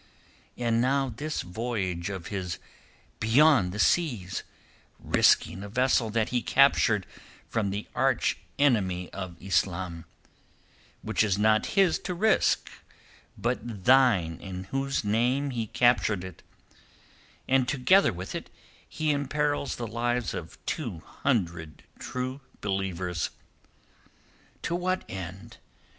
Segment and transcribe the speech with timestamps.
[0.57, 2.57] And now this voyage of his
[3.19, 7.05] beyond the seas—risking a vessel that he captured
[7.47, 10.05] from the arch enemy of Islam,
[11.03, 12.67] which is not his to risk
[13.37, 16.41] but thine in whose name he captured it;
[17.47, 18.49] and together with it
[18.89, 23.29] he imperils the lives of two hundred True Believers.
[24.63, 25.57] To what end?